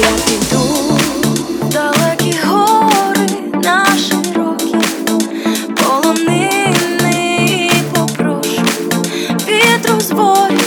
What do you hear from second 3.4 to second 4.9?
наші роки,